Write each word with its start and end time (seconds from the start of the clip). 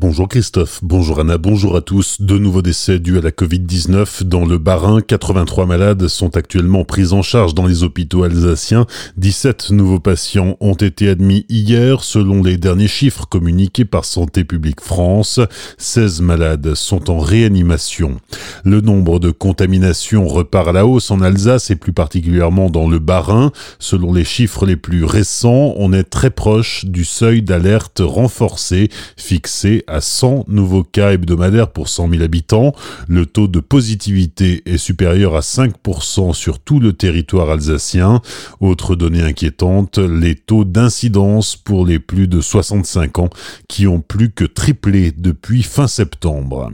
Bonjour 0.00 0.28
Christophe, 0.28 0.80
bonjour 0.82 1.20
Anna, 1.20 1.36
bonjour 1.36 1.76
à 1.76 1.82
tous. 1.82 2.22
De 2.22 2.38
nouveaux 2.38 2.62
décès 2.62 2.98
dus 2.98 3.18
à 3.18 3.20
la 3.20 3.32
Covid-19 3.32 4.22
dans 4.22 4.46
le 4.46 4.56
Bas-Rhin. 4.56 5.02
83 5.02 5.66
malades 5.66 6.08
sont 6.08 6.38
actuellement 6.38 6.84
pris 6.84 7.12
en 7.12 7.20
charge 7.20 7.54
dans 7.54 7.66
les 7.66 7.82
hôpitaux 7.82 8.22
alsaciens. 8.22 8.86
17 9.18 9.72
nouveaux 9.72 10.00
patients 10.00 10.56
ont 10.60 10.72
été 10.72 11.10
admis 11.10 11.44
hier 11.50 12.02
selon 12.02 12.42
les 12.42 12.56
derniers 12.56 12.88
chiffres 12.88 13.26
communiqués 13.28 13.84
par 13.84 14.06
Santé 14.06 14.42
publique 14.42 14.80
France. 14.80 15.38
16 15.76 16.22
malades 16.22 16.74
sont 16.74 17.10
en 17.10 17.18
réanimation. 17.18 18.22
Le 18.64 18.80
nombre 18.80 19.18
de 19.18 19.30
contaminations 19.30 20.26
repart 20.26 20.68
à 20.68 20.72
la 20.72 20.86
hausse 20.86 21.10
en 21.10 21.20
Alsace 21.20 21.70
et 21.70 21.76
plus 21.76 21.92
particulièrement 21.92 22.70
dans 22.70 22.88
le 22.88 23.00
Bas-Rhin. 23.00 23.52
Selon 23.78 24.14
les 24.14 24.24
chiffres 24.24 24.64
les 24.64 24.76
plus 24.76 25.04
récents, 25.04 25.74
on 25.76 25.92
est 25.92 26.04
très 26.04 26.30
proche 26.30 26.86
du 26.86 27.04
seuil 27.04 27.42
d'alerte 27.42 28.00
renforcé 28.02 28.88
fixé 29.18 29.84
à 29.90 30.00
100 30.00 30.44
nouveaux 30.48 30.84
cas 30.84 31.12
hebdomadaires 31.12 31.70
pour 31.70 31.88
100 31.88 32.10
000 32.10 32.22
habitants. 32.22 32.74
Le 33.08 33.26
taux 33.26 33.48
de 33.48 33.60
positivité 33.60 34.62
est 34.64 34.78
supérieur 34.78 35.36
à 35.36 35.40
5% 35.40 36.32
sur 36.32 36.58
tout 36.58 36.80
le 36.80 36.92
territoire 36.92 37.50
alsacien. 37.50 38.22
Autre 38.60 38.94
donnée 38.94 39.22
inquiétante, 39.22 39.98
les 39.98 40.36
taux 40.36 40.64
d'incidence 40.64 41.56
pour 41.56 41.84
les 41.84 41.98
plus 41.98 42.28
de 42.28 42.40
65 42.40 43.18
ans 43.18 43.30
qui 43.68 43.86
ont 43.86 44.00
plus 44.00 44.30
que 44.30 44.44
triplé 44.44 45.12
depuis 45.16 45.62
fin 45.62 45.88
septembre. 45.88 46.70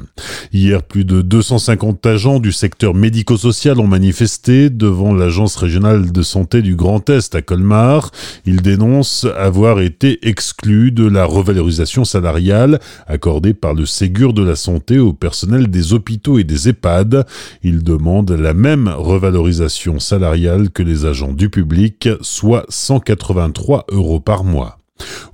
Hier, 0.53 0.83
plus 0.83 1.05
de 1.05 1.23
250 1.23 2.05
agents 2.07 2.39
du 2.39 2.53
secteur 2.53 2.95
médico-social 2.95 3.81
ont 3.81 3.87
manifesté 3.87 4.71
devant 4.71 5.15
l'agence 5.15 5.57
régionale 5.57 6.13
de 6.13 6.23
santé 6.23 6.63
du 6.63 6.77
Grand 6.77 7.09
Est 7.09 7.35
à 7.35 7.43
Colmar. 7.43 8.11
Ils 8.45 8.63
dénoncent 8.63 9.27
avoir 9.37 9.81
été 9.81 10.29
exclus 10.29 10.93
de 10.93 11.07
la 11.07 11.25
revalorisation 11.25 12.05
salariale 12.05 12.81
accordé 13.07 13.55
par 13.55 13.75
le 13.75 13.87
Ségur 13.87 14.33
de 14.33 14.43
la 14.43 14.57
Santé 14.57 14.99
au 14.99 15.13
personnel 15.13 15.69
des 15.69 15.93
hôpitaux 15.93 16.39
et 16.39 16.45
des 16.45 16.69
EHPAD. 16.69 17.27
Il 17.63 17.83
demande 17.83 18.31
la 18.31 18.55
même 18.55 18.89
revalorisation 18.89 19.99
salariale 19.99 20.71
que 20.71 20.83
les 20.83 21.07
agents 21.07 21.33
du 21.33 21.51
public, 21.51 22.09
soit 22.21 22.67
183 22.69 23.87
euros 23.91 24.21
par 24.21 24.45
mois. 24.45 24.79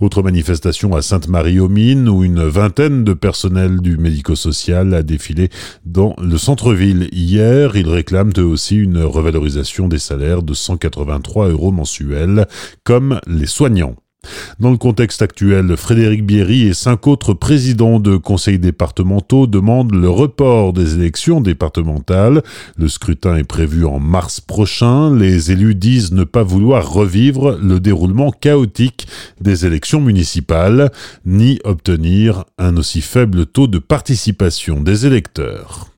Autre 0.00 0.22
manifestation 0.22 0.94
à 0.94 1.02
Sainte-Marie-aux-Mines 1.02 2.08
où 2.08 2.24
une 2.24 2.42
vingtaine 2.42 3.04
de 3.04 3.12
personnels 3.12 3.80
du 3.80 3.96
médico-social 3.96 4.92
a 4.94 5.02
défilé 5.02 5.50
dans 5.84 6.16
le 6.20 6.36
centre-ville 6.36 7.08
hier. 7.12 7.76
Ils 7.76 7.88
réclament 7.88 8.32
eux 8.38 8.44
aussi 8.44 8.76
une 8.76 9.02
revalorisation 9.02 9.88
des 9.88 10.00
salaires 10.00 10.42
de 10.42 10.54
183 10.54 11.48
euros 11.50 11.70
mensuels 11.70 12.46
comme 12.84 13.20
les 13.26 13.46
soignants. 13.46 13.94
Dans 14.62 14.70
le 14.70 14.76
contexte 14.76 15.22
actuel, 15.22 15.76
Frédéric 15.76 16.24
Bierry 16.24 16.68
et 16.68 16.72
cinq 16.72 17.08
autres 17.08 17.34
présidents 17.34 17.98
de 17.98 18.16
conseils 18.16 18.60
départementaux 18.60 19.48
demandent 19.48 19.92
le 19.92 20.08
report 20.08 20.72
des 20.72 20.94
élections 20.94 21.40
départementales. 21.40 22.42
Le 22.76 22.88
scrutin 22.88 23.34
est 23.34 23.42
prévu 23.42 23.84
en 23.84 23.98
mars 23.98 24.40
prochain. 24.40 25.12
Les 25.12 25.50
élus 25.50 25.74
disent 25.74 26.12
ne 26.12 26.22
pas 26.22 26.44
vouloir 26.44 26.92
revivre 26.92 27.58
le 27.60 27.80
déroulement 27.80 28.30
chaotique 28.30 29.08
des 29.40 29.66
élections 29.66 30.00
municipales, 30.00 30.92
ni 31.26 31.58
obtenir 31.64 32.44
un 32.56 32.76
aussi 32.76 33.00
faible 33.00 33.46
taux 33.46 33.66
de 33.66 33.80
participation 33.80 34.80
des 34.80 35.06
électeurs. 35.06 35.88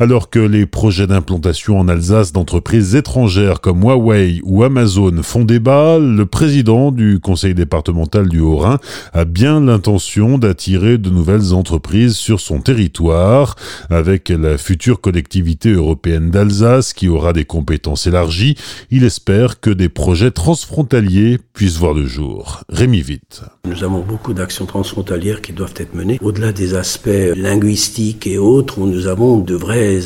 Alors 0.00 0.28
que 0.28 0.40
les 0.40 0.66
projets 0.66 1.06
d'implantation 1.06 1.78
en 1.78 1.86
Alsace 1.86 2.32
d'entreprises 2.32 2.96
étrangères 2.96 3.60
comme 3.60 3.82
Huawei 3.82 4.40
ou 4.42 4.64
Amazon 4.64 5.22
font 5.22 5.44
débat, 5.44 5.98
le 6.00 6.26
président 6.26 6.90
du 6.90 7.20
conseil 7.20 7.54
départemental 7.54 8.28
du 8.28 8.40
Haut-Rhin 8.40 8.78
a 9.12 9.24
bien 9.24 9.60
l'intention 9.60 10.36
d'attirer 10.36 10.98
de 10.98 11.10
nouvelles 11.10 11.54
entreprises 11.54 12.16
sur 12.16 12.40
son 12.40 12.60
territoire. 12.60 13.54
Avec 13.88 14.30
la 14.30 14.58
future 14.58 15.00
collectivité 15.00 15.70
européenne 15.70 16.30
d'Alsace 16.30 16.92
qui 16.92 17.08
aura 17.08 17.32
des 17.32 17.44
compétences 17.44 18.08
élargies, 18.08 18.56
il 18.90 19.04
espère 19.04 19.60
que 19.60 19.70
des 19.70 19.88
projets 19.88 20.32
transfrontaliers 20.32 21.38
puissent 21.52 21.78
voir 21.78 21.94
le 21.94 22.06
jour. 22.06 22.62
Rémi 22.68 23.00
Vite. 23.00 23.42
Nous 23.64 23.84
avons 23.84 24.00
beaucoup 24.00 24.34
d'actions 24.34 24.66
transfrontalières 24.66 25.40
qui 25.40 25.52
doivent 25.52 25.74
être 25.76 25.94
menées. 25.94 26.18
Au-delà 26.20 26.52
des 26.52 26.74
aspects 26.74 27.08
linguistiques 27.36 28.26
et 28.26 28.38
autres, 28.38 28.80
nous 28.80 29.06
avons 29.06 29.38
de 29.38 29.54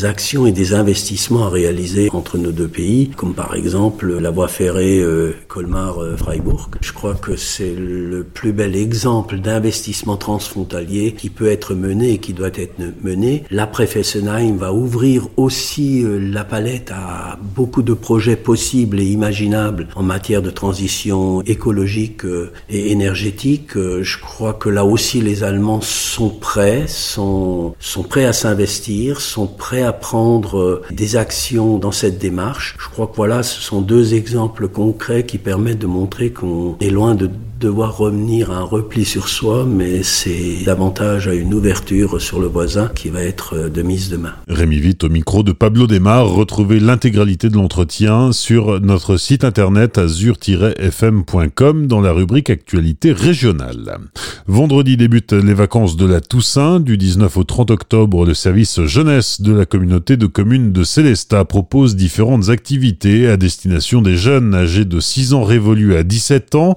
actions 0.04 0.46
et 0.46 0.52
des 0.52 0.74
investissements 0.74 1.46
à 1.46 1.48
réaliser 1.48 2.08
entre 2.12 2.38
nos 2.38 2.52
deux 2.52 2.68
pays, 2.68 3.10
comme 3.16 3.34
par 3.34 3.54
exemple 3.54 4.18
la 4.18 4.30
voie 4.30 4.48
ferrée 4.48 5.00
euh, 5.00 5.34
Colmar-Freiburg. 5.48 6.70
Je 6.80 6.92
crois 6.92 7.14
que 7.14 7.36
c'est 7.36 7.74
le 7.74 8.24
plus 8.24 8.52
bel 8.52 8.76
exemple 8.76 9.38
d'investissement 9.38 10.16
transfrontalier 10.16 11.12
qui 11.12 11.30
peut 11.30 11.48
être 11.48 11.74
mené 11.74 12.12
et 12.12 12.18
qui 12.18 12.32
doit 12.32 12.48
être 12.48 12.80
mené. 13.02 13.44
L'après 13.50 13.86
Fessenheim 13.86 14.56
va 14.56 14.72
ouvrir 14.72 15.28
aussi 15.36 16.04
euh, 16.04 16.18
la 16.18 16.44
palette 16.44 16.90
à 16.90 17.38
beaucoup 17.54 17.82
de 17.82 17.94
projets 17.94 18.36
possibles 18.36 19.00
et 19.00 19.06
imaginables 19.06 19.88
en 19.94 20.02
matière 20.02 20.42
de 20.42 20.50
transition 20.50 21.42
écologique 21.42 22.24
euh, 22.24 22.52
et 22.68 22.90
énergétique. 22.90 23.72
Je 23.74 24.18
crois 24.18 24.54
que 24.54 24.68
là 24.68 24.84
aussi 24.84 25.20
les 25.20 25.44
Allemands 25.44 25.80
sont 25.80 26.30
prêts, 26.30 26.86
sont, 26.88 27.74
sont 27.80 28.02
prêts 28.02 28.24
à 28.24 28.32
s'investir, 28.32 29.20
sont 29.20 29.46
prêts 29.46 29.67
prêt 29.68 29.82
à 29.82 29.92
prendre 29.92 30.58
euh, 30.58 30.82
des 30.90 31.16
actions 31.16 31.76
dans 31.76 31.92
cette 31.92 32.16
démarche. 32.16 32.74
Je 32.78 32.88
crois 32.88 33.06
que 33.06 33.16
voilà, 33.16 33.42
ce 33.42 33.60
sont 33.60 33.82
deux 33.82 34.14
exemples 34.14 34.66
concrets 34.66 35.26
qui 35.26 35.36
permettent 35.36 35.80
de 35.80 35.86
montrer 35.86 36.30
qu'on 36.30 36.78
est 36.80 36.88
loin 36.88 37.14
de 37.14 37.28
devoir 37.58 37.96
revenir 37.96 38.52
à 38.52 38.58
un 38.58 38.62
repli 38.62 39.04
sur 39.04 39.28
soi, 39.28 39.66
mais 39.66 40.02
c'est 40.02 40.64
davantage 40.64 41.26
à 41.26 41.34
une 41.34 41.52
ouverture 41.54 42.20
sur 42.20 42.40
le 42.40 42.46
voisin 42.46 42.90
qui 42.94 43.08
va 43.08 43.22
être 43.22 43.54
euh, 43.54 43.68
de 43.68 43.82
mise 43.82 44.10
demain. 44.10 44.34
Rémi 44.48 44.78
Vite 44.78 45.04
au 45.04 45.08
micro 45.08 45.42
de 45.42 45.52
Pablo 45.52 45.86
Desmar. 45.86 46.28
Retrouvez 46.28 46.78
l'intégralité 46.78 47.48
de 47.48 47.56
l'entretien 47.56 48.32
sur 48.32 48.80
notre 48.80 49.16
site 49.16 49.42
internet 49.42 49.98
azur-fm.com 49.98 51.86
dans 51.86 52.00
la 52.00 52.12
rubrique 52.12 52.50
actualité 52.50 53.12
régionale. 53.12 53.98
Vendredi 54.46 54.96
débutent 54.96 55.32
les 55.32 55.54
vacances 55.54 55.96
de 55.96 56.06
la 56.06 56.20
Toussaint. 56.20 56.80
Du 56.80 56.96
19 56.96 57.36
au 57.36 57.44
30 57.44 57.70
octobre, 57.70 58.24
le 58.24 58.34
service 58.34 58.82
jeunesse 58.84 59.40
de 59.40 59.52
la 59.52 59.66
communauté 59.66 60.16
de 60.16 60.26
communes 60.26 60.72
de 60.72 60.84
Célestat 60.84 61.44
propose 61.44 61.96
différentes 61.96 62.50
activités 62.50 63.28
à 63.28 63.36
destination 63.36 64.00
des 64.00 64.16
jeunes 64.16 64.54
âgés 64.54 64.84
de 64.84 65.00
6 65.00 65.34
ans 65.34 65.42
révolus 65.42 65.96
à 65.96 66.02
17 66.02 66.54
ans, 66.54 66.76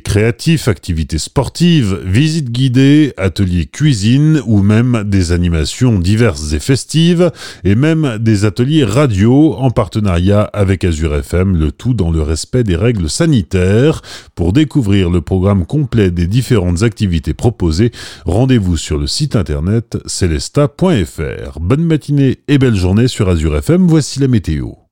créatifs, 0.00 0.68
activités 0.68 1.18
sportives, 1.18 2.00
visites 2.04 2.50
guidées, 2.50 3.12
ateliers 3.16 3.66
cuisine 3.66 4.40
ou 4.46 4.62
même 4.62 5.04
des 5.04 5.32
animations 5.32 5.98
diverses 5.98 6.52
et 6.52 6.60
festives 6.60 7.32
et 7.64 7.74
même 7.74 8.18
des 8.18 8.44
ateliers 8.44 8.84
radio 8.84 9.54
en 9.54 9.70
partenariat 9.70 10.42
avec 10.42 10.84
Azure 10.84 11.14
FM, 11.14 11.56
le 11.56 11.72
tout 11.72 11.94
dans 11.94 12.10
le 12.10 12.22
respect 12.22 12.64
des 12.64 12.76
règles 12.76 13.08
sanitaires. 13.08 14.02
Pour 14.34 14.52
découvrir 14.52 15.10
le 15.10 15.20
programme 15.20 15.66
complet 15.66 16.10
des 16.10 16.26
différentes 16.26 16.82
activités 16.82 17.34
proposées, 17.34 17.92
rendez-vous 18.26 18.76
sur 18.76 18.98
le 18.98 19.06
site 19.06 19.36
internet 19.36 19.98
celesta.fr. 20.06 21.60
Bonne 21.60 21.84
matinée 21.84 22.38
et 22.48 22.58
belle 22.58 22.76
journée 22.76 23.08
sur 23.08 23.28
Azure 23.28 23.56
FM, 23.56 23.86
voici 23.86 24.20
la 24.20 24.28
météo. 24.28 24.74